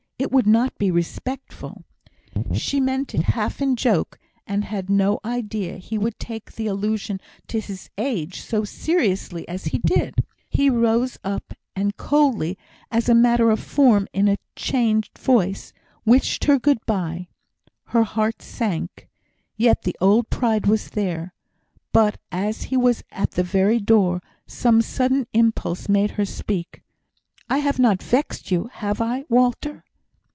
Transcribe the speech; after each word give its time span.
It 0.17 0.31
would 0.31 0.45
not 0.45 0.77
be 0.77 0.91
respectful." 0.91 1.83
She 2.53 2.79
meant 2.79 3.15
it 3.15 3.23
half 3.23 3.59
in 3.59 3.75
joke, 3.75 4.19
and 4.45 4.63
had 4.63 4.87
no 4.87 5.19
idea 5.25 5.77
he 5.77 5.97
would 5.97 6.19
take 6.19 6.51
the 6.53 6.67
allusion 6.67 7.19
to 7.47 7.59
his 7.59 7.89
age 7.97 8.41
so 8.41 8.63
seriously 8.63 9.47
as 9.47 9.65
he 9.65 9.79
did. 9.79 10.23
He 10.47 10.69
rose 10.69 11.17
up, 11.23 11.55
and 11.75 11.97
coldly, 11.97 12.55
as 12.91 13.09
a 13.09 13.15
matter 13.15 13.49
of 13.49 13.59
form, 13.59 14.07
in 14.13 14.27
a 14.27 14.37
changed 14.55 15.17
voice, 15.17 15.73
wished 16.05 16.43
her 16.43 16.59
"Good 16.59 16.85
bye." 16.85 17.27
Her 17.85 18.03
heart 18.03 18.43
sank; 18.43 19.09
yet 19.57 19.81
the 19.81 19.95
old 19.99 20.29
pride 20.29 20.67
was 20.67 20.91
there. 20.91 21.33
But 21.91 22.19
as 22.31 22.65
he 22.65 22.77
was 22.77 23.03
at 23.11 23.31
the 23.31 23.43
very 23.43 23.79
door, 23.79 24.21
some 24.45 24.83
sudden 24.83 25.25
impulse 25.33 25.89
made 25.89 26.11
her 26.11 26.25
speak: 26.25 26.83
"I 27.49 27.57
have 27.57 27.79
not 27.79 28.03
vexed 28.03 28.51
you, 28.51 28.69
have 28.71 29.01
I, 29.01 29.25
Walter?" 29.27 29.83